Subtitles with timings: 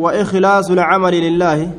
[0.00, 1.72] وإخلاص العمل لله.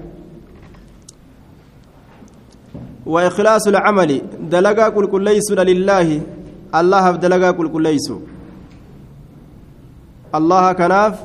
[3.05, 6.21] وإخلاص العمل دلقا كل كل ليس لله.
[6.75, 8.07] الله دلقا كل كل ليس
[10.35, 11.15] الله كناف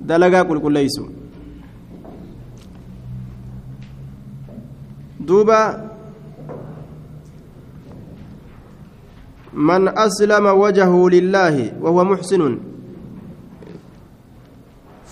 [0.00, 0.96] دلقا كل كل ليس
[5.20, 5.90] دوبا
[9.52, 12.75] من أسلم وجهه لله وهو محسن.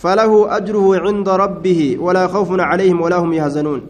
[0.05, 3.81] فله أجره عند ربه ولا خوف عليهم ولا هم يحزنون.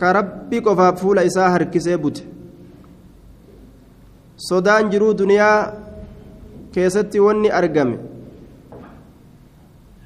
[0.00, 2.16] كربي قفاف فول إساهر كسيبت
[4.36, 5.50] صدان جرو دنيا
[6.74, 7.90] كيستي وني أرقم.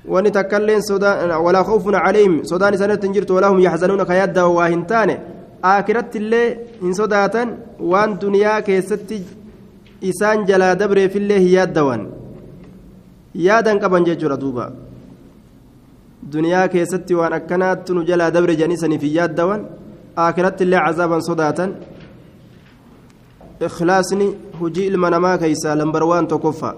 [0.09, 2.35] وني تكلين صدان ولا خوف عليهم.
[2.47, 4.03] صدان سنة تنجرت ولا هم يحزنون.
[4.03, 5.19] كيدا واهنتان
[5.65, 6.43] آكرت اللي
[6.83, 7.43] إن صداتا
[7.81, 9.23] وان دنيا كيستي
[10.05, 12.16] إسان جلا دبري في الله يادوان
[13.47, 14.65] yaadan qaban jechuudha duuba
[16.33, 19.61] duniyaa keessatti waan akkanaatti nu jalaa dabre jedhanii saniif yaaddawan
[20.27, 21.71] akiratti illee cazaaban sodaatan
[23.69, 24.27] ikhlaasni
[24.61, 26.71] hujii ilma namaa keeysaa lambar waan tokkoffa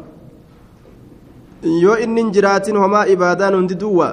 [1.82, 4.08] yoo inni hin jiraatin homaa ibaadaan hundi duwwa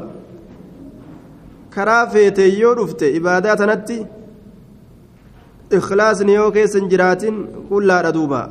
[1.76, 3.98] karaa feete yoo dhufte ibaadaa tanatti
[5.78, 7.36] ikhlaasni yoo keessa hin jiraatin
[7.70, 8.48] qullaadha duubaa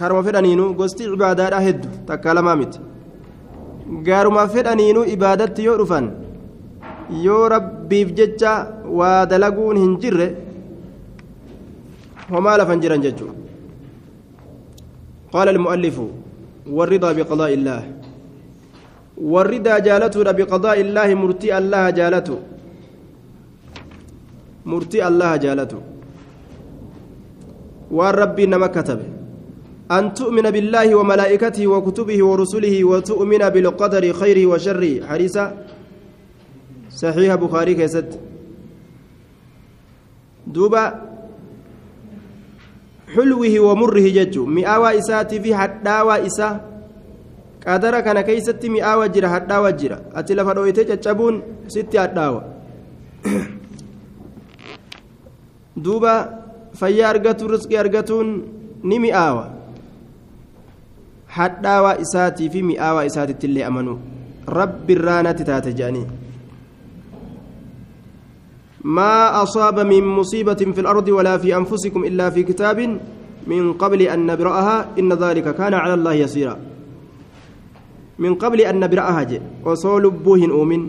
[0.00, 2.80] karuma fedhaniinu gosti ibaadaadha heddu takka lamaa miti
[4.08, 6.06] gaaruma fedhaniinu ibaadatti yoo dhufan
[7.26, 8.52] yoo rabbiif jecha
[9.00, 10.28] waa dalaguun hin jirre
[12.32, 13.34] homaa lafan jiran jechuudha
[15.32, 16.06] qaala ilmu'allifu
[16.76, 17.80] والرضا بقضاء الله
[19.32, 22.38] والرضا جالته بقضاء الله مرتي الله جالته
[24.72, 25.80] مرتي الله جالته
[27.98, 29.19] والرب نما كتبه
[29.90, 35.36] أن تؤمن بالله وملائكته وكتبه ورسله وتؤمن بالقدر خيره وشره حديث
[36.90, 38.10] صحيح بخاري كيست.
[40.46, 40.84] دوبا
[43.14, 44.46] حلوة ومره ججو.
[44.46, 46.48] مئاوى إساتي في حداوى إسا
[47.66, 49.98] قدر كان كيست مئاوى جرى حداوى جرى.
[50.14, 51.34] أتلا فرويتي ججبون
[51.66, 52.42] ستي حداوى.
[55.76, 56.14] دوبا
[56.74, 58.26] فيا أرغتو رزقي أرغتون
[58.84, 59.59] نمئاوى.
[62.52, 63.98] Fi mi'aawaa isaatitti illee amanuu.
[64.46, 66.06] Rabbi irraa natti taate jedhanii
[68.84, 72.98] ما أصاب من مصيبة في الأرض ولا في أنفسكم إلا في كتاب
[73.46, 76.56] من قبل أن نبرأها إن ذلك كان على الله يسيرا
[78.18, 80.88] من قبل أن نبرأها وصول لبوهن أومن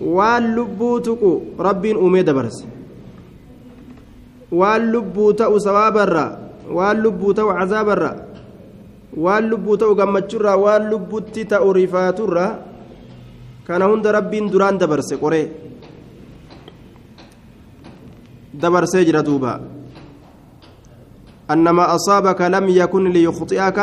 [0.00, 1.22] واللبوتك
[1.58, 2.64] رب أومي دبرس
[4.52, 8.12] واللبوت سواب الرّ waan lubbuu ta'u cazaabarra
[9.24, 12.46] waan lubbuu ta'u gammachurraa waan lubbutti ta'u rifaaturra
[13.66, 15.46] kana hunda rabbiin duraan dabarse qoree
[18.54, 19.60] dabarsee jira duuba
[21.50, 23.78] أنما أصابك لم يكن ليخطئك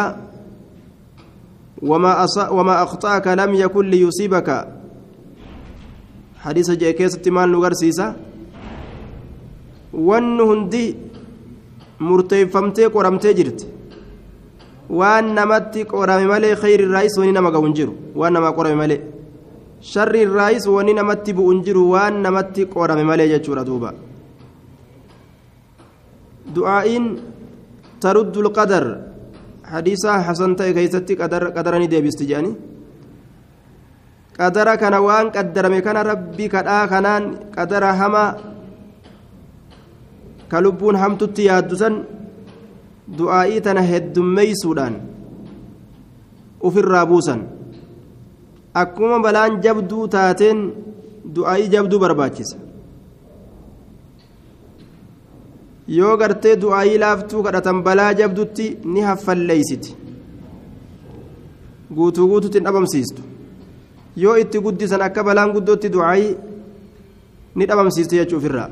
[1.84, 2.38] وما أص...
[2.48, 4.50] وما أخطأك لم يكن ليصيبك
[6.48, 8.08] حديث جاء كيسة مال نغرسيسا
[9.94, 10.96] وأن هندي
[12.00, 13.66] murteeffamtee qoramtee jirti.
[14.90, 17.94] Waan namatti qorame malee khayri irraayis wani nama ga'u hin jiru.
[18.16, 19.02] Waan namaa qorame malee.
[19.82, 23.94] Sharri irraayis wani namatti bu'u hin jiru waan namatti qorame malee jechuudha duuba.
[26.56, 27.06] Du'aa'iin
[28.00, 28.86] taruddu lqadar
[29.64, 32.56] hadiisaa hasan ta'e keeysatti qadara ni deebisti jedhani
[34.38, 37.24] qadara kana waan qaddarame kana rabbi kadhaa kanaan
[37.56, 38.36] qadara hamaa
[40.50, 41.96] ka lubbuun hamtutti yaaddu san
[43.18, 44.96] du'aa'ii tana heddummeeysuudhaan
[46.68, 47.42] ufirraa buusan.
[48.82, 50.60] Akkuma balaan jabduu taateen
[51.36, 52.58] du'aa'ii jabduu barbaachisa.
[55.98, 59.96] Yoo gartee du'aa'ii laaftuu kadhatan balaa jabdutti ni haffalleeysiti.
[61.96, 63.22] Guutuu guututti hin dhabamsiistu.
[64.24, 66.36] Yoo itti guddisan akka balaan guddootti du'aa'ii
[67.56, 68.70] ni dhabamsiisti jechuu ofirraa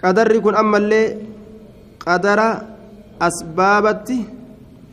[0.00, 1.06] qadarri kun ammallee
[2.04, 2.48] qadara
[3.28, 4.18] asbaabatti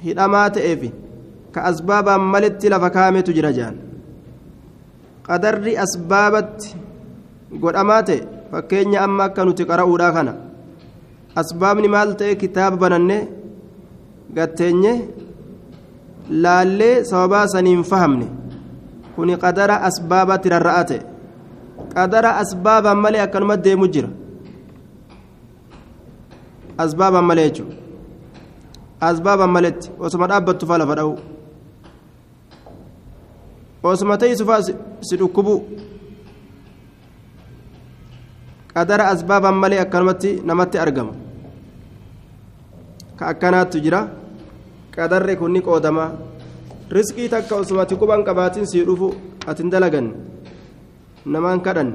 [0.05, 0.89] hidhamaa ta'eefi
[1.53, 3.75] ka asbaabaan maletti lafa kaametu jira jaan.
[5.27, 6.75] Qadarri asbaabatti
[7.61, 8.19] godhamaa ta'e
[8.51, 10.33] fakkeenya amma akka nuti qara'uudhaa kana.
[11.41, 13.23] Asbaabni maal ta'e kitaaba banannee
[14.35, 14.93] gatteenye
[16.43, 18.27] laallee sababaa saniin fahamne.
[19.15, 21.01] Kuni qadara asbaabatti rarra'aa ta'e.
[21.95, 24.09] Qadara asbaabaan malee akkanuma deemu jira
[26.77, 27.75] asbaabaan malee jechuudha.
[29.01, 31.13] Asbaabaan maletti osoma dhaabbattu faa lafa dha'u
[33.83, 34.61] osuma teeysufaa
[35.07, 35.53] si dhukkubu
[38.73, 41.13] qadara asbaaban malee akkanumatti namatti argama
[43.17, 44.01] ka akkanaattu jira.
[44.97, 46.05] Qadarre kunni qoodama.
[46.89, 49.13] Riskii takka osumati quban qabaatin sii dhufu
[49.47, 50.07] atin dalagan
[51.25, 51.89] namaan kadhan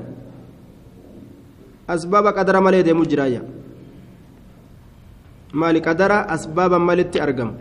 [1.88, 3.40] asbaaba qadara malee deemu jiraayya
[5.52, 7.54] maali qadara asbaaban malitti argama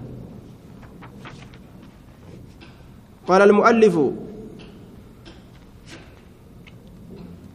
[3.28, 3.96] قال المؤلف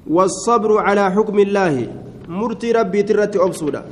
[0.06, 1.74] والصبر على حكم الله
[2.28, 3.82] مرتي ربي ترتي أبسودا.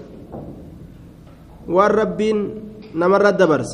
[1.69, 2.39] والربين
[2.95, 3.71] نمر الدبرس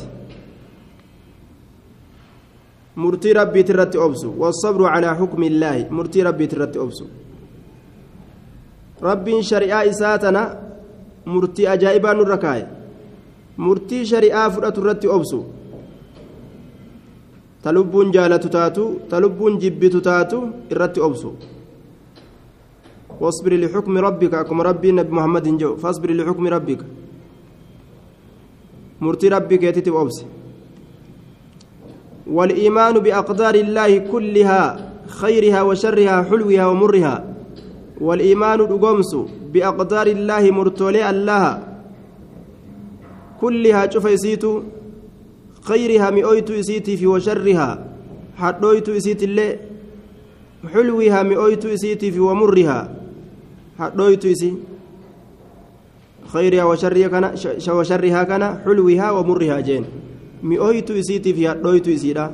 [2.97, 4.29] مرتي ربي ترتي أبسو.
[4.41, 7.05] والصبر على حكم الله مرتي ربي ترتي أبسو.
[9.03, 10.70] ربين شريعة إساتنا
[11.25, 12.67] مرتي أجائبا نركاي
[13.57, 15.43] مرتي شريعة فرأة ترتي أبسو
[17.63, 20.37] ta lubbuun jaalatu taatu ta lubbuun jibbitu taatu
[20.71, 21.31] irratti obsu.
[23.21, 26.81] واصبر لحكم ربك أكم ربي نبي محمد جو فاصبر لحكم ربك
[29.01, 30.25] مرتي ربك يتتب أبس
[32.27, 34.61] والإيمان بأقدار الله كلها
[35.07, 37.15] خيرها وشرها حلوها ومرها
[38.01, 39.11] والإيمان دقومس
[39.53, 41.45] بأقدار الله مرتولي الله.
[43.41, 44.61] كلها شوف يسيتو
[45.61, 47.69] خيرها مئويت إسيتي في وشرها.
[48.37, 49.59] حدويت إسيت اللي
[50.73, 52.79] حلوها مئويت إسيتي في ومرها.
[53.79, 54.53] حدويت إسي
[56.33, 57.25] خيرها وشرها كان
[57.77, 59.85] وشرها كان حلوها ومرها جين.
[60.43, 62.25] مئويت إسيتي في حدويت إسيدا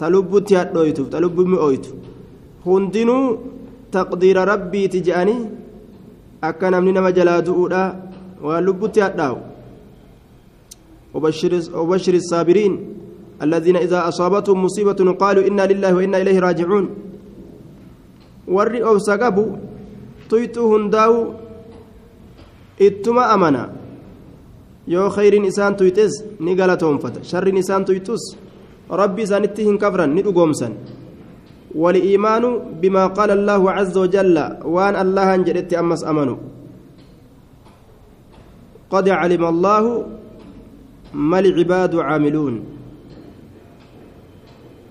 [0.00, 1.86] تلبت حدويت تلب مئويت
[2.66, 3.38] هندنو
[3.92, 5.36] تقدير ربي تجاني
[6.48, 7.10] أكنا من نما
[7.48, 7.84] دؤودا
[8.42, 9.36] ولبت حداو
[11.14, 12.72] وبشر, وبشر الصابرين
[13.42, 16.86] الذين إذا أصابتهم مصيبة قالوا إنا لله وإنا إليه راجعون
[18.46, 19.56] warri obsa qabu
[20.28, 21.34] tuyxuu hundaa'u
[22.78, 23.68] ittuma amana
[24.86, 28.36] yoo khayriin isaan tuyxes ni galatoonfata sharriin isaan tuyxus
[28.90, 30.72] rabbi isaanitti hin kafran ni dhugoomsan
[31.74, 32.44] والإيمان
[32.82, 36.36] بما قال الله عز وجل وأن الله جدت أمس أمنوا
[38.90, 40.06] قد علم الله
[41.14, 42.54] ما العباد عاملون.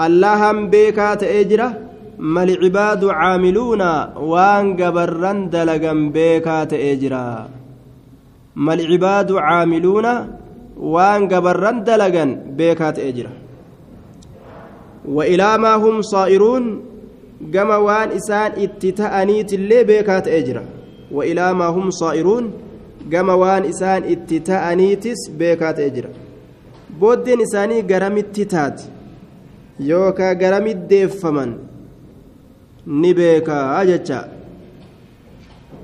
[0.02, 1.70] اللهم بيكا تأجرة
[2.20, 3.82] ما العباد عاملون
[4.32, 7.50] وأن قبرن دلقا بيكا تأجرة
[8.56, 10.08] ما العباد عاملون
[10.78, 12.26] وأن قبرن دلقا
[12.58, 13.43] بيكا تأجرة
[15.06, 16.82] وإلى ما هم صائرون
[17.54, 20.64] كما وان إسان اتتأنيت اللي بيكا تأجرة
[21.12, 22.52] وإلى ما هم صائرون
[23.10, 26.10] gama waan isaan itti ta'aniitis beekaa ta'e jira
[27.00, 28.86] booddeen isaanii garamitti taati
[29.90, 31.52] yookaan garamitti deeffaman
[33.02, 34.20] ni beekaa jecha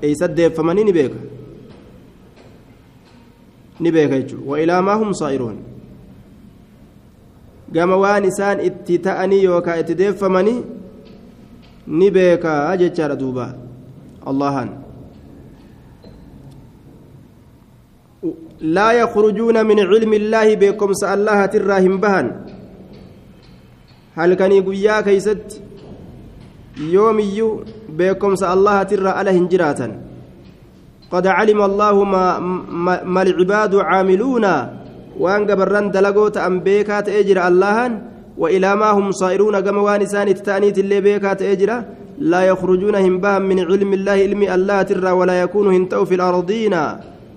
[0.08, 1.20] eessa deeffamanii ni beeka
[3.80, 3.90] ni
[7.72, 10.60] gama waan isaan itti ta'anii yookaan itti deeffamanii
[11.86, 13.46] ni beekaa jechaadha duuba.
[14.26, 14.90] Allahan.
[18.60, 22.26] لا يخرجون من علم الله بكم الله تراهم بهن
[24.16, 25.62] هل كان يقول كيست
[26.76, 29.88] يوم يو بكم الله ترى على هنجراتا
[31.10, 32.38] قد علم الله ما,
[35.20, 38.02] ما, ما عاملون وان قبران دلقوت أم بيكات أجر اللهن
[38.38, 41.84] وإلى ما هم صائرون كما وانسان التانيت اللي بيكات أجر
[42.18, 46.76] لا يخرجون هم بهم من علم الله علم الله ترى ولا يكون هنتو في الأرضين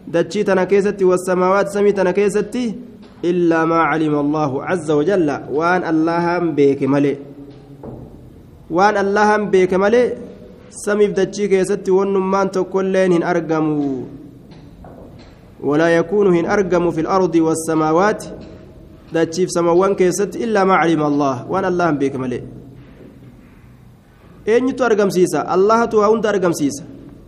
[0.08, 2.76] dachii tana keessatti wasamaawaat samii tana keessatti
[3.22, 7.18] illaa maa calima allaahu caza wajalla waan allahan beeke malee
[8.70, 10.18] waan allahan beeke malee
[10.70, 12.50] samiif dachii keessatti wannummaan
[15.64, 18.28] walaa yakuunu hin argamu fi lardi wasamaawaati
[19.14, 22.42] dachiif samawwan keessatti illaa maa calima allah waan allahan beeke malee
[24.46, 26.84] eenyutu argamsiisa allahatu waa hunda argamsiisa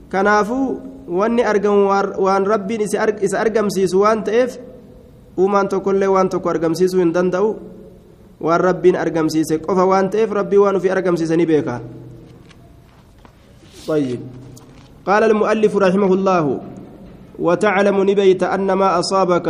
[0.10, 0.66] kanaafuu
[1.20, 1.88] wanni argamu
[2.26, 2.82] waan rabbiin
[3.22, 4.58] isa argamsiisu waan ta'eef
[5.38, 7.50] uumaan tokkollee waan tokko argamsiisuu hin danda'u
[8.48, 11.78] waan rabbiin argamsiise qofa waan ta'eef rabbii waan ofii argamsiise ni beeka
[13.88, 14.20] طيب
[15.06, 16.46] قال المؤلف رحمه الله
[17.40, 19.48] وتعلم نبيت أن ما أصابك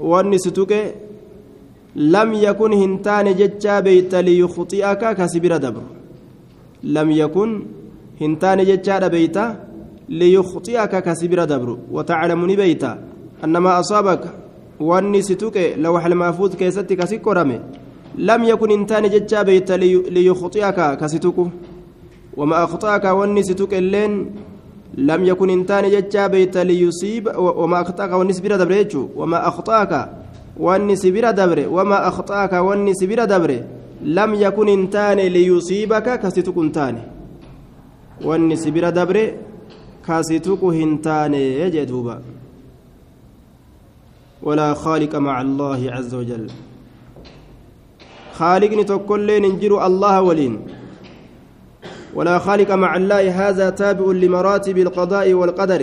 [0.00, 0.94] والنستك
[1.96, 5.82] لم يكن هنتان جتشا بيت ليخطئك كسبر دبر.
[6.82, 7.62] لم يكن
[8.20, 9.38] هنتان جتشا بيت
[10.08, 11.78] ليخطئك كسبر دبر.
[11.92, 12.84] وتعلم نبيت
[13.44, 14.20] أن ما أصابك
[14.80, 17.60] والنستك لوح المحفوظ كيستك سكرمه
[18.18, 19.70] لم يكن انتان جتشا بيت
[20.16, 21.46] ليخطئك كستوكو
[22.36, 24.30] وما أخطأك والنسيتك اللين
[24.94, 30.10] لم يكن انتان جتشا بيت ليصيب وما أخطأك والنسبير دبريتشو وما أخطأك
[30.58, 33.62] والنسبير دبر وما أخطأك والنسبير دبر
[34.02, 36.98] لم يكن انتان ليصيبك كستوك انتان.
[38.24, 39.32] والنسبير دبر
[40.06, 42.22] كستوك هنتان يجدوبا
[44.42, 46.46] ولا خالق مع الله عز وجل.
[48.32, 50.54] خالقني تقولين انجر الله ولين.
[52.18, 55.82] ولا خالق مع الله هذا تابع لمراتب القضاء والقدر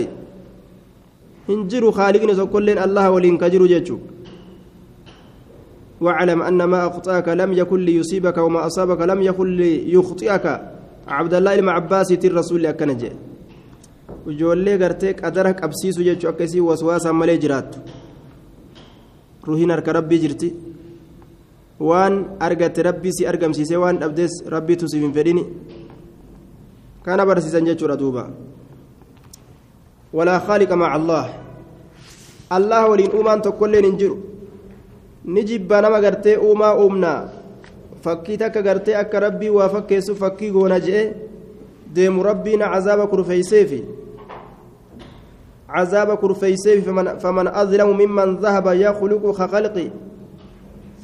[1.54, 3.98] انجر خالقني تقولين الله ولين كجر جيتشو
[6.04, 10.46] واعلم أن ما أخطأك لم يكن ليصيبك وما أصابك لم يكن ليخطئك
[11.16, 13.12] عبد الله بن عباس الرسول أكنجي
[14.30, 17.78] ijoollee gartee qadara qabsiisu jechuu akkasii waswaasaan malee jiraattu
[19.46, 20.48] ruhiin harka rabbii jirti
[21.88, 22.14] waan
[22.46, 25.44] argatte rabbii si argamsiisee waan dhabdees rabbiitu siif hin fedhini
[30.46, 31.26] khaaliqa maca allah
[32.50, 34.16] allah waliin uumaan tokkolleen hin jiru
[35.24, 37.28] ni jibba nama gartee uumaa uumnaa
[38.02, 41.04] fakkii takka gartee akka rabbii waa fakkeessu fakkii goona je'e
[41.94, 43.80] deemu rabbiina cazaaba kurfeeyseefi
[45.68, 49.90] عذاب كرفيسيف فمن, فمن أظلم ممن ذهب يخلق كخلقي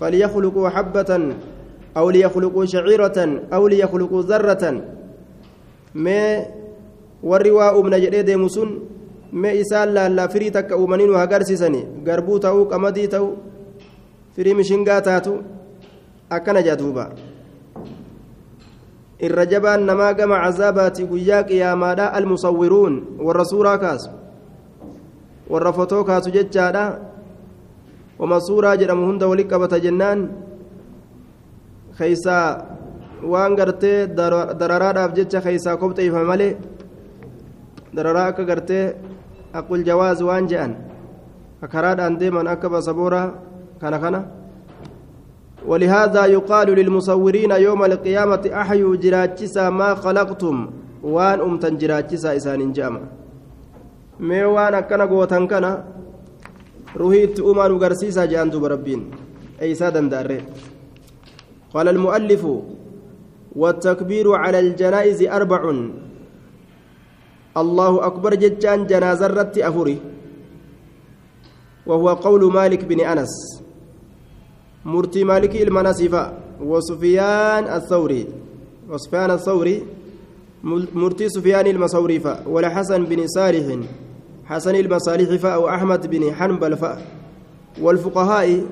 [0.01, 1.35] فليخلقوا حبة
[1.97, 3.19] أو ليخلقوا شعيرة
[3.53, 4.65] أو ليخلقوا ذرة
[5.95, 6.47] ما
[7.23, 8.69] والرواء من جريد مسن
[9.33, 13.27] ما إسال لا لا فري تك أمنين وهجرسسني قربو تاو قمدي تاو
[14.37, 15.35] فري مشنقا تاتو
[16.33, 17.07] أكن جاتوبا
[19.23, 22.95] الرجبان نما قم عذاباتي قياك يا مادا المصورون
[23.25, 24.03] والرسول كاس
[25.53, 26.85] warra fotoo kaasu jechaadha
[28.19, 30.21] wama suuraa jedhamu hunda wali qabata jennaan
[31.99, 32.47] keeysaa
[33.23, 34.07] waan gartee
[34.61, 36.57] dararaadhaaf jecha keeysaa kobxeeyfame malee
[37.95, 38.95] dararaa akka gartee
[39.52, 40.76] aqul jawaaz waan je'an
[41.73, 43.23] karaadhaan deeman akka basaboora
[43.81, 44.21] kana kana
[45.62, 50.57] ولهذا يقال للمصورين يوم القيامة أحيوا جراجسا ما خلقتم
[51.07, 52.61] وان أمتن جراجسا إسان
[54.23, 55.87] waan akkana gootan kana
[56.95, 59.02] ruhii itti uumaa nu garsiisaa jedhan duuba rabbiin
[59.62, 60.38] eeysaa danda'arre
[61.75, 62.43] قال المؤلف
[63.57, 65.75] والتكبير على الجنائز أربع.
[67.57, 69.99] الله أكبر ججان جنازة رت أفري
[71.87, 73.63] وهو قول مالك بن أنس.
[74.85, 78.27] مرتي مالك المناسفة وسفيان الثوري.
[78.89, 79.83] وسفيان الثوري.
[80.95, 83.67] مرتي سفيان المصوري ولحسن بن صالح.
[84.45, 86.73] حسن المصالح أو أحمد بن حنبل
[87.81, 88.65] والفقهاء.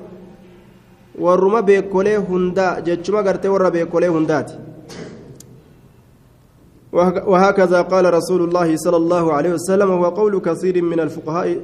[1.19, 2.79] والرمى بيكولي هندا.
[2.79, 4.70] جتشما قرتي ورى بيكولي هندات
[6.93, 11.59] وهكذا قال رسول الله صلى الله عليه وسلم هو قول كثير من الفقهاء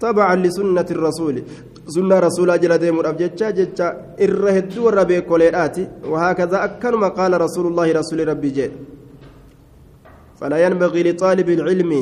[0.00, 1.42] تبعا لسنة الرسول.
[1.88, 3.88] سنة رسول أجل ديمور أبجتشا جتشا
[4.20, 5.48] إرهد ورى بيكولي
[6.12, 8.72] وهكذا أكنما قال رسول الله رسول ربي جيد
[10.40, 11.92] فلا ينبغي لطالب العلم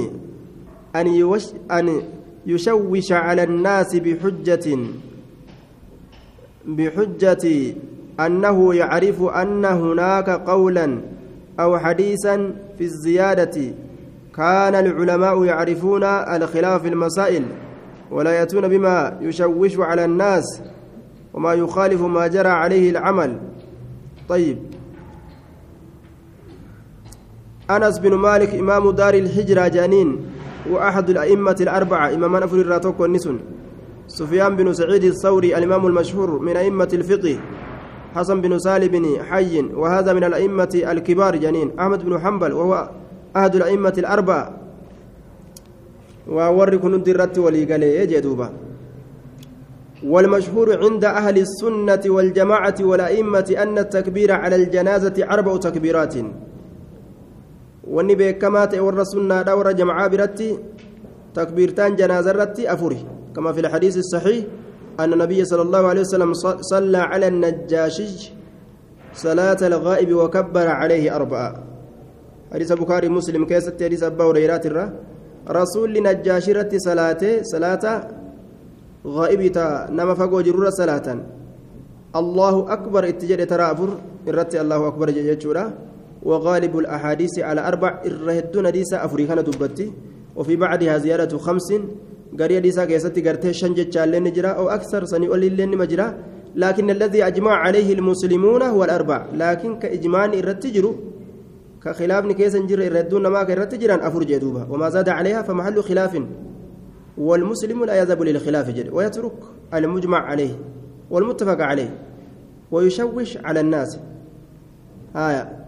[0.96, 2.02] أن, يوش أن
[2.46, 4.66] يشوش على الناس بحجة
[6.66, 7.44] بحجة
[8.20, 10.86] أنه يعرف أن هناك قولا
[11.60, 13.74] أو حديثا في الزيادة
[14.36, 17.44] كان العلماء يعرفون الخلاف في المسائل
[18.10, 20.62] ولا يأتون بما يشوش على الناس
[21.34, 23.38] وما يخالف ما جرى عليه العمل.
[24.28, 24.58] طيب.
[27.70, 30.26] أنس بن مالك إمام دار الهجرة جانين
[30.70, 33.38] وأحد الأئمة الأربعة إمام أفر الراتوك والنسن.
[34.08, 37.38] سفيان بن سعيد الثوري الإمام المشهور من أئمة الفقه.
[38.16, 42.90] حسن بن سالم بن حي وهذا من الأئمة الكبار جانين أحمد بن حنبل وهو
[43.36, 44.44] أحد الأئمة الأربعة.
[46.28, 48.48] وورك ندي الرت وليقالي يجدوبا
[50.12, 56.14] والمشهور عند أهل السنة والجماعة والأئمة أن التكبير على الجنازة أربع تكبيرات.
[58.16, 60.58] beekamaa ta'e warra sunnaadha warra jamcaa biratti
[61.32, 62.98] takbiirtaan janaaza irratti afuri
[63.32, 64.44] kama fi lxadiisi الصحيح.
[65.00, 66.32] أن النبي صلى الله عليه وسلم
[66.72, 68.32] صلى على النجاشي
[69.14, 71.50] صلاة الغائب وكبر عليه أربعة.
[72.52, 74.92] حديث بخاري مسلم كيست حديث أبا هريرة
[75.48, 77.84] رسول نجاشي رت صلاة صلاة
[79.06, 81.06] غائب تا نما فقو جرور صلاة.
[82.16, 83.90] الله أكبر اتجاه ترى أفر
[84.28, 85.64] الرت الله أكبر جيجورا
[86.22, 89.92] وغالب الأحاديث على أربع الرهدون ديسا أفريقنا دبتي.
[90.36, 91.68] وفي بعدها زيادة خمس.
[92.40, 96.08] قرية ديسا كيستي قرتي شنجة شالين جرا أو أكثر سني أولي لين مجرا
[96.56, 100.94] لكن الذي أجمع عليه المسلمون هو الأربع لكن كإجماع الرتجر
[101.82, 106.22] كخلاف كيس جر الردون ما كالرتجر أفرج دوبا وما زاد عليها فمحل خلاف
[107.18, 109.38] والمسلم لا يذهب للخلاف جد ويترك
[109.74, 110.54] المجمع عليه
[111.10, 111.90] والمتفق عليه
[112.70, 113.98] ويشوش على الناس
[115.16, 115.66] آية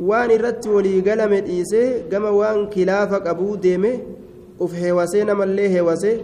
[0.00, 3.90] waan irratti walii galame dhiisee gama waan kilaafa qabuu deeme
[4.60, 6.20] uf heewasee namallee heewasee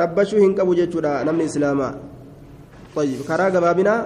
[0.00, 1.94] rabbashuu hin qabu jechuudha namni islaamaa
[3.30, 4.00] karaa gabaabinaa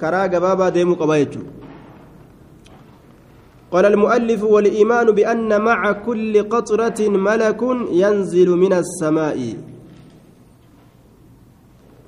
[0.00, 1.52] karaa gabaabaa deemuu qaba jechuudha
[3.72, 7.60] قال المؤلف والإيمان بأن مع كل قطرة ملك
[8.02, 9.38] ينزل من السماء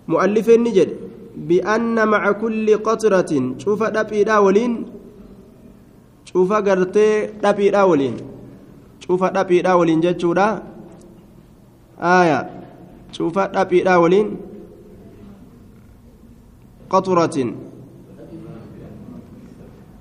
[0.09, 0.91] مؤلف النجد
[1.49, 4.73] بأن مع كل قطرة شوف دبي ولين
[6.29, 7.09] شوف قرتي
[7.45, 8.17] دبي ولين
[9.01, 10.74] شوف دبي ولين جتشودا
[12.05, 12.51] آية.
[13.13, 14.37] شوف دبي ولين
[16.91, 17.37] قطرة.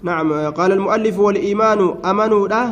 [0.03, 2.67] نعم قال المؤلف والإيمان أمنوا له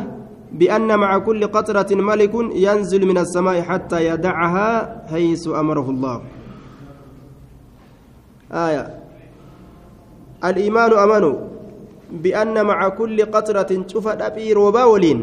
[0.52, 4.68] بأن مع كل قطرة ملك ينزل من السماء حتى يدعها
[5.10, 6.16] حيث أمره الله.
[8.52, 8.84] آية.
[10.44, 11.36] الإيمان أمنوا
[12.12, 15.18] بأن مع كل قطرة شفت أبي روباولين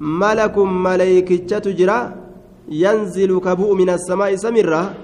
[0.00, 2.19] ملك ملائكة تجرى
[2.70, 4.94] ينزل كبوء من السماء سمرة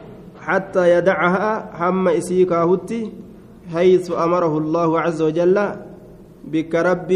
[0.40, 3.12] حتى يدعها هم إسيكا هتي
[3.72, 5.56] حيث أمره الله عز وجل
[6.44, 7.10] بك رب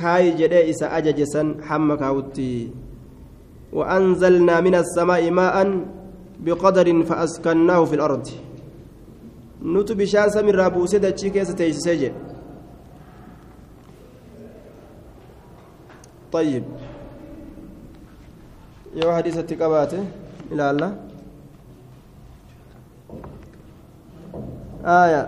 [0.00, 2.70] كاي جدي إسا أججسا حمك هتي
[3.72, 5.56] وأنزلنا من السماء ماء
[6.40, 8.26] بقدر فأسكناه في الأرض.
[9.62, 12.12] nutu bishaan samirraa buusee dachii keessa teessisee
[16.32, 16.64] طيب.
[18.98, 20.02] حديثة قباته
[20.52, 20.90] إلى الله
[24.84, 25.22] آية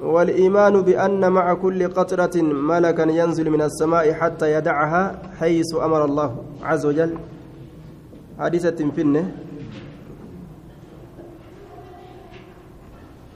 [0.00, 5.02] والإيمان بأن مع كل قطرة ملكا ينزل من السماء حتى يدعها
[5.40, 6.30] حيث أمر الله
[6.62, 7.12] عز وجل
[8.38, 9.24] حديثة فنه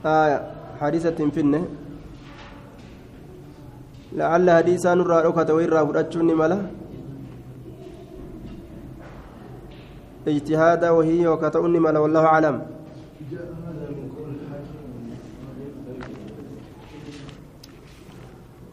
[0.04, 0.38] آية
[0.80, 1.64] حديثة فنه
[4.12, 5.18] لعل حديثا نرى
[5.56, 6.79] ويرى فرأتشوني ملا
[10.28, 12.66] اجتهادا وهي وكتؤني ملا والله أعلم.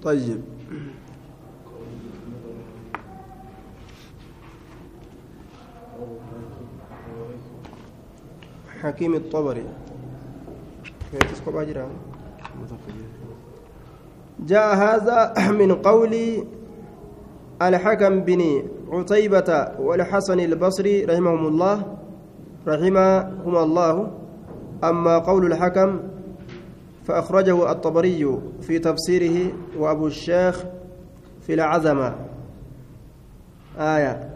[0.03, 0.41] طيب.
[8.81, 9.65] حكيم الطبري.
[14.45, 16.43] جاء هذا من قول
[17.61, 21.97] الحكم بن عتيبة والحسن البصري رحمهم الله
[22.67, 24.11] رحمهم الله
[24.83, 25.99] أما قول الحكم
[27.05, 30.63] فأخرجه الطبري في تفسيره وأبو الشيخ
[31.41, 32.15] في العزمة
[33.79, 34.29] آية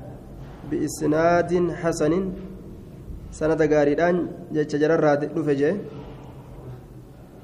[0.71, 2.31] بإسناد حسن.
[3.31, 5.75] سند غاريدان جتش جرر دفجه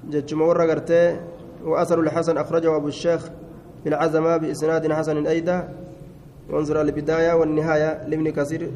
[0.10, 1.20] جتشما ورا غرتي
[1.64, 3.30] وأثر الحسن أخرجه أبو الشيخ
[3.84, 5.70] في العزمة بإسناد حسن أيضا.
[6.50, 8.72] وانظر البداية والنهاية لابن كثير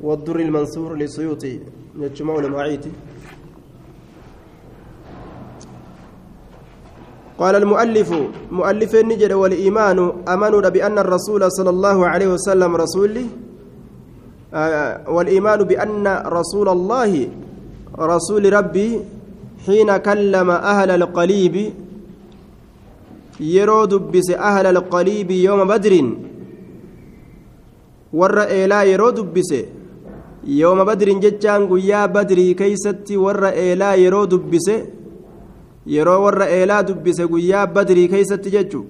[0.00, 1.60] والدر المنصور للسيوطي
[1.98, 2.90] جتشما ولمعيتي
[7.38, 8.10] قال المؤلف
[8.50, 13.26] مؤلف النجد والإيمان أمنوا بأن الرسول صلى الله عليه وسلم رسولي
[14.54, 17.28] آه والإيمان بأن رسول الله
[17.98, 19.00] رسول ربي
[19.66, 21.72] حين كلم أهل القليب
[23.40, 25.94] يرو دبس أهل القليب يوم بدر.
[28.12, 29.68] warra eelaa yeroo dubbise.
[30.58, 34.76] Yooma badriin jechaan guyyaa badrii keeysatti warra eelaa yeroo dubbise.
[35.94, 38.84] Yeroo warra eelaa dubbise guyyaa badrii keeysatti jechu.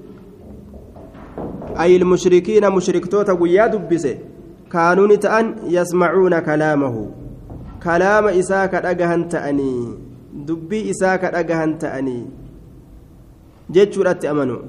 [1.76, 4.20] Ayil mushrikiina mushriktoota guyyaa dubbise.
[4.68, 7.02] Kaanuuni ta'an yasmacuuna kalaamahu.
[7.78, 9.88] Kalaama isaa ka dhagahan ta'anii.
[10.46, 12.22] Dubbii isaa ka dhagahan ta'anii.
[13.70, 14.62] Jechuudhatti amanu.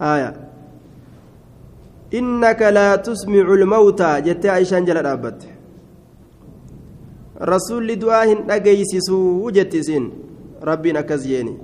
[0.00, 0.43] Aayaa
[2.18, 5.48] innaka laa tusmicu lmawtaa jettee aishaan jala dhaabbatte
[7.52, 10.06] rasulli du'aa hin dhageeysisuu jetti isiin
[10.68, 11.54] rabbiin akkas jeeni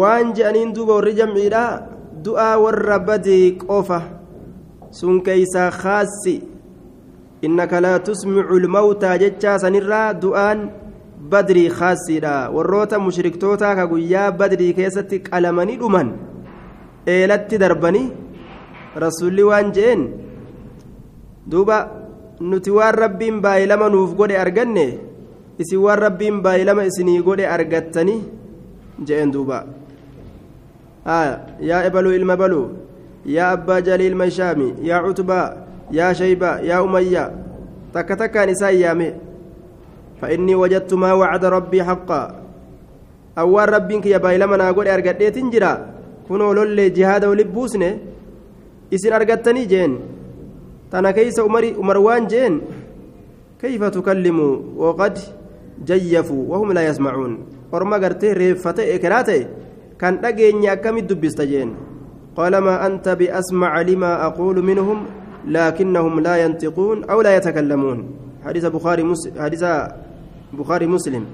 [0.00, 1.64] waan je'aniin duuba warri jamciidha
[2.24, 4.00] du'aa warra badii qofa
[5.00, 6.34] sun keeysaa khaassi
[7.48, 10.66] innaka laa tusmicu lmawtaa jechaa sanirraa du'aan
[11.30, 16.12] badrii khaassiidha warroota mushriktootaa ka guyyaa badrii keessatti qalamanii dhuman
[17.14, 18.06] eelatti darbanii
[19.03, 20.01] rasulli waan je'een
[21.51, 21.77] duuba
[22.39, 24.87] nuti waan rabbiin baay'ilama nuuf godhe arganne
[25.61, 28.21] isin waan rabbiin baay'ilama isinii godhe argattanii
[29.07, 29.65] je'een duuba
[31.69, 32.67] yaa ebaluu ilma baluu
[33.35, 35.45] yaa abbaa jalii ilma shaami yaa cutbaa
[35.99, 37.29] yaa shaybaa yaa umayyaa
[37.93, 39.09] takka takkaan isaa yaame
[40.21, 42.21] فإني وجدت ما وعد ربي حقا
[43.37, 45.73] أول ربك يا باي لما نقول أرقدت جرا
[46.29, 47.89] كنوا لولي جهاد ولبوسني
[48.92, 49.92] إسن أرقدتني جين
[50.90, 51.38] تانا كيس
[51.82, 52.60] أمروان جين
[53.60, 54.38] كيف تكلم
[54.76, 55.18] وقد
[55.84, 57.32] جيفوا وهم لا يسمعون
[57.72, 59.48] gartee reeffate ekeraate?
[59.96, 61.72] Kan dhageenye akkamit dubbista jeen?
[62.36, 64.98] قال ما أنت بأسمع لما أقول منهم
[65.46, 67.98] لكنهم لا ينطقون أو لا يتكلمون
[68.44, 69.64] حديث بخاري مسلم حديث
[70.52, 71.24] بخاري مسلم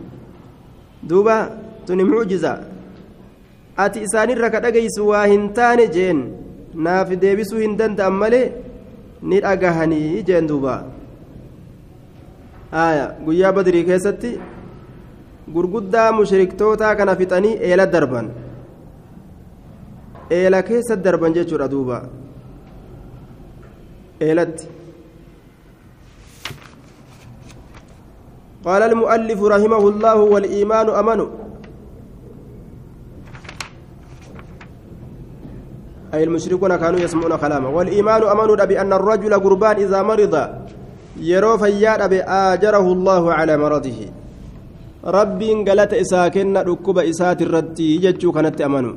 [1.03, 1.37] دوبا
[1.87, 2.55] تني معجزة
[3.79, 5.79] أتي إساني ركا دقيس واهنتان
[6.68, 8.42] جين ناف ديبسو هندن تأملي
[9.24, 10.76] نير أقهني جين دوبا
[12.74, 14.32] آية قيا بدري كيستي
[15.52, 18.28] gurguddaa mushriktootaa kana fixanii eela darban
[20.38, 21.98] eela keessa darban jechuudha duuba
[24.30, 24.72] eelatti
[28.68, 31.20] قال المؤلف رحمه الله والإيمان أمن
[36.15, 37.69] أي المشركون كانوا يسمعون كلامه.
[37.69, 40.35] والإيمان أمن بأن الرجل قربان إذا مرض
[41.21, 44.01] يرو فياد بآجره الله على مرضه.
[45.03, 48.93] rabbiin galata isaa kenna dhukkuba isaati irratti jechuu kanatti amanu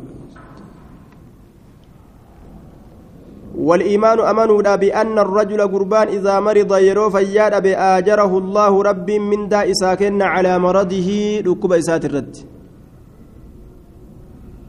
[3.52, 10.21] والإيمان أمنوا بأن الرجل قربان إذا مرض يرو فياد بآجره الله رب من دا إساكن
[10.21, 11.10] على مرضه
[11.45, 12.34] ركب إسات الرد.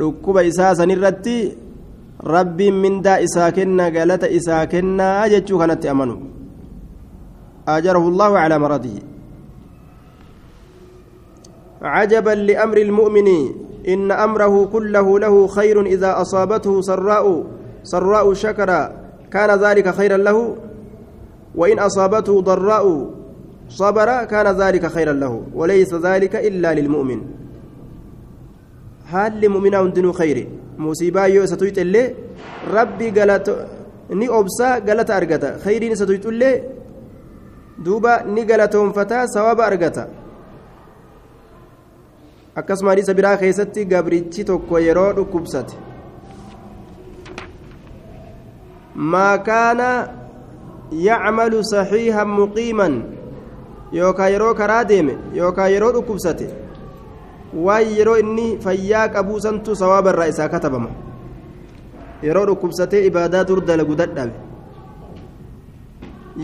[0.01, 1.27] ركب إساسا الرد
[2.25, 5.01] رب من دا إساكن قالت إساكن
[5.33, 6.21] جتشو كانت أمنوا
[7.69, 8.97] آجره الله على مرضه
[11.83, 13.29] عجبا لأمر المؤمن
[13.89, 17.45] إن أمره كله له خير إذا أصابته سراء
[17.83, 18.93] سراء شكر
[19.31, 20.57] كان ذلك خيرا له
[21.55, 23.11] وإن أصابته ضراء
[23.69, 27.21] صبر كان ذلك خيرا له وليس ذلك إلا للمؤمن
[29.07, 30.49] هل لمؤمن دين خير
[30.87, 32.05] مصيبة يوسطيت اللي
[32.77, 33.47] ربي قالت
[34.21, 36.57] ni obsaa galata argata khayriin isa tuyxullee
[37.85, 40.05] duuba ni galatoonfataa sawaba argata
[42.61, 45.77] akkasuma hadiisa biraa keessatti gabrichi tokko yeroo dhukkubsate
[49.15, 49.89] maa kaana
[51.09, 52.95] yacmalu saxiihan muqiiman
[54.01, 56.47] yookaan yeroo karaa deeme yookaan yeroo dhukkubsate
[57.55, 60.89] waan yeroo inni fayyaa qabuu santu sawaaba irraa isaa katabama
[62.23, 64.33] yeroo dhukkubsatee ibaadaa dur dalagu dadhabe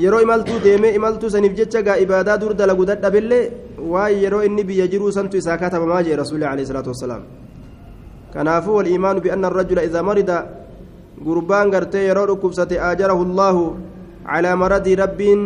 [0.03, 3.45] yeroo imaltuu deemee imaltuu saniif jecha gaa ibaadaa dur dalagu dadhabillee
[3.93, 7.23] waan yeroo inni biyya jiruu santu isaa katabamaa jee rasuuli alayhi salaatu wassalaam
[8.35, 10.37] kanaafuu waliimaanu bianna arrajula idaa marida
[11.27, 13.63] gurbaan gartee yeroo dhukkubsate aajarahu allaahu
[14.29, 15.41] calaa maradii rabbiin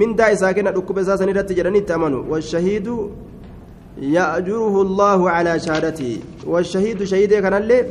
[0.00, 2.94] mindaa isaa kenna dhukkuba isaa san irratti jedhanitti amanu washahiidu
[4.00, 6.16] ya'juruhu allaahu calaa shahaadatii
[6.52, 7.82] washahiidu shahidee kanallee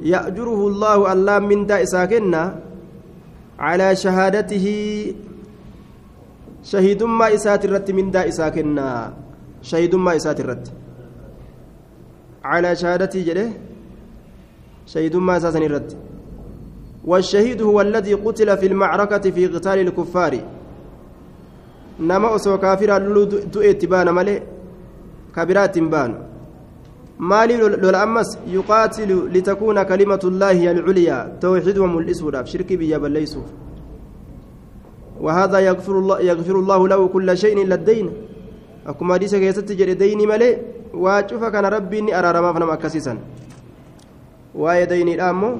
[0.00, 2.42] ya'juruhu allaahu allaan mindaa isaa kenna
[3.62, 4.66] على شهادته.
[6.64, 9.12] شهيد ما إسات الرت من دا إساكنا
[9.62, 10.66] شهيد ما إسات الرت
[12.44, 13.48] على شهادته جده.
[14.86, 15.96] شهيد ما إسات الرت
[17.04, 20.32] والشهيد هو الذي قتل في المعركة في قتال الكفار.
[22.00, 24.42] نما أسو كافرا لولو دؤت بان ملي.
[25.36, 26.12] كبرات بان.
[27.18, 33.46] مالي للأمس يقاتل لتكون كلمة الله العليا توحيدهم الإسود شرك بياب ليسوا
[35.20, 38.06] وهذا يغفر الله يغفر الله له كل شيء إلا الدين.
[38.86, 40.50] أكما ديسا كيست جري ديني ملي
[40.94, 43.14] واشوف كان ربي إني أرى رما فنم أكسسا
[44.54, 45.50] واي ديني إلأمو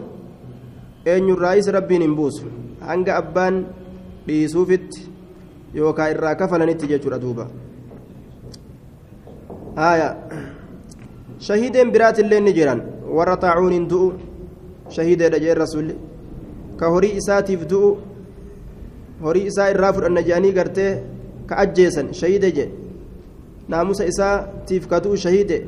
[1.07, 2.43] أن الرئيس ربي نبوس
[2.83, 3.55] هنگ أبان
[4.27, 4.91] بيسوفت
[5.75, 7.47] يوكا إرا كفلا نتجي دوبا.
[9.79, 10.17] آية
[12.23, 12.81] illee ni jiran
[13.17, 14.13] warra xaacuuniin du'u
[14.95, 15.95] shahiideedha jee rasuulli
[16.77, 17.89] ka horii isaatiif du'u
[19.25, 20.93] horii isaa irraa fudhanna je'anii gartee
[21.49, 22.69] ka ajjeesan shahiide jee
[23.69, 25.59] naamusa isaatiif ka du'u shahiide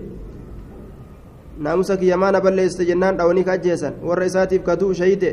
[1.59, 5.31] naamusa kiyyamaana balleessite jennaan dhawanii ka ajjeesan warra isaatiif ka du'u shahiide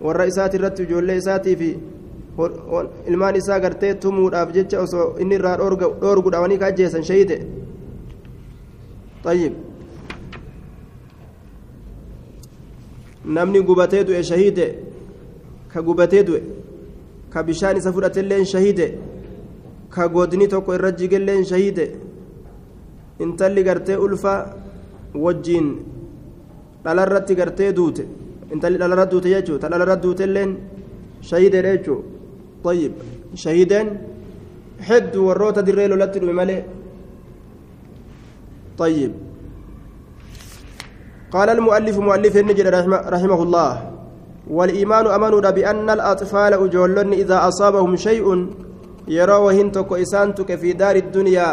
[0.00, 1.60] warra isaati irratti ijoollee isaatiif
[3.08, 7.36] ilmaan isaa gartee tumuudhaaf jecha osoo inni irraa dhoorgu dhawanii ka ajjeesan shahiide
[9.24, 9.52] طيب
[13.24, 14.66] namni gubatee du'e shahiide
[15.72, 16.40] ka gubatee du'e
[17.30, 18.86] ka bishaan isa fudhatelleen shahiide
[19.90, 21.84] ka godni tokko irra jigelleen shahide
[23.20, 24.34] intalli gartee ulfa
[25.14, 25.68] wajjiin
[26.84, 28.04] dhalarratti gartee duute
[28.52, 30.56] intalli dhalarra duute jechuudha ta dhalarra duute illeen
[31.30, 32.21] shahideedha jechuudha
[32.64, 32.92] طيب
[33.34, 33.86] شهيدين
[34.80, 36.58] حد وروت دري لولت ملي
[38.78, 39.12] طيب
[41.32, 42.66] قال المؤلف مؤلف النجر
[43.14, 43.72] رحمه, الله
[44.50, 48.26] والإيمان أمنوا بأن الأطفال أجولن إذا أصابهم شيء
[49.08, 51.48] يروهن تكو إسانتك في دار الدنيا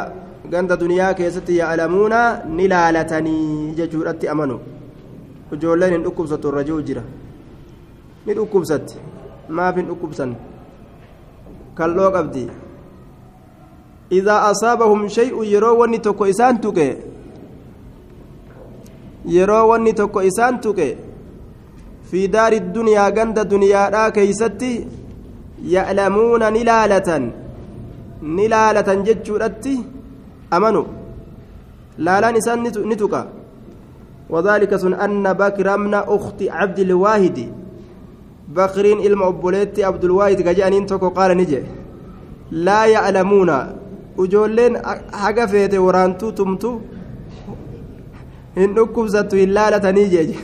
[0.49, 4.55] ganda duniyaa keessatti ya'lamuuna ni laalatanii jechuudhatti amanu
[5.53, 7.03] ijoolleen hin dhukkubsattu irra jiru jira
[8.25, 8.97] ni dhukkubsatti
[11.79, 12.43] kalloo qabdi
[14.19, 16.87] idaa asaabahum shay'un yeroo wanni tokko isaan tuqe
[19.35, 20.87] yeroo wanni tokko isaan tuqe
[22.11, 24.71] fi daari duniyaa ganda duniyaadhaa keeysatti
[25.75, 27.25] ya'lamuuna ni laalatan
[28.37, 29.75] ni laalatan jechuudhatti
[30.57, 30.81] amanu
[32.07, 32.63] laalaan isaan
[32.93, 33.21] ni tuqa
[34.29, 34.73] وذلك
[35.05, 37.37] أن بكر من أخت عبد الواحد
[38.55, 41.59] بكرين إلما أبوليت عبد الواحد كجانين توكو قال نجي
[42.51, 43.49] لا يعلمون
[44.17, 44.73] وجولين
[45.21, 46.71] حاجة فيت ورانتو تمتو
[48.59, 50.35] hin dhukkubsattu hin laalatanii jeeje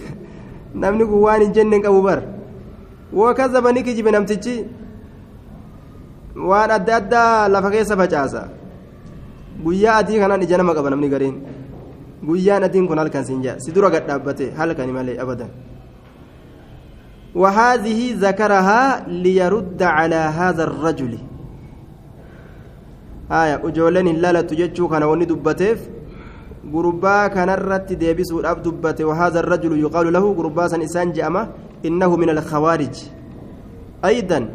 [0.84, 2.20] namni kun waan hin jenne qabu bar
[3.22, 4.56] wakazaba ni kijibe namtichi
[6.50, 8.42] waan adda addaa lafa keessa facaasa
[9.66, 11.36] guyyaa adii kanaan ija nama qaba namni gariin
[12.28, 15.50] guyyaan adiin kun halkan siin jaa si dura gad dhaabbate halkani malee abadan
[17.36, 21.18] وهذه ذكرها ليرد على هذا الرجل.
[23.32, 25.80] آية أجولين لا تجتشو كان وني دبتيف.
[26.74, 31.48] غربا كان الرت ديبسو الأب دبته وهذا الرجل يقال له غربا سن إسان جأمة
[31.86, 32.96] إنه من الخوارج.
[34.06, 34.50] أيضا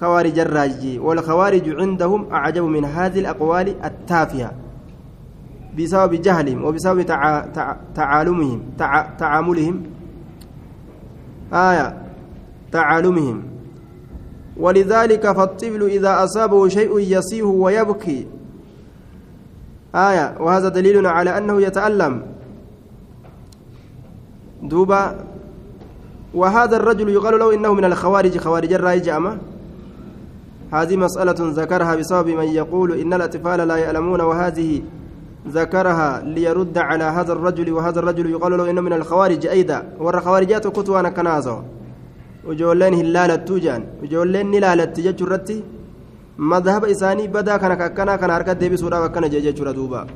[0.00, 4.52] خوارج الراجي والخوارج عندهم أعجب من هذه الأقوال التافهة.
[5.78, 7.46] بسبب جهلهم وبسبب تع...
[7.46, 7.76] تع...
[7.94, 9.02] تعالمهم تع...
[9.18, 9.82] تعاملهم.
[11.52, 12.02] آية
[12.72, 13.42] تعالمهم.
[14.56, 18.26] ولذلك فالطفل إذا أصابه شيء يصيه ويبكي.
[19.94, 22.22] آية وهذا دليل على أنه يتألم.
[24.62, 25.24] دوبا
[26.34, 29.38] وهذا الرجل يقال له إنه من الخوارج خوارج الرائج أما
[30.72, 34.82] هذه مسألة ذكرها بسبب من يقول إن الأطفال لا يعلمون وهذه
[35.56, 39.78] ذكرها ليرد على هذا الرجل وهذا الرجل يقال له إنه من الخوارج أيضا.
[40.04, 41.58] ور خوارجات كتوانا كنازو.
[42.46, 43.82] وجولين هلالة توجان.
[44.02, 45.58] وجولين نلالة تججرتي
[46.38, 50.06] مذهب إساني بدا كان كنا كان حركة ديبي سورة وكان جيجة دوبا.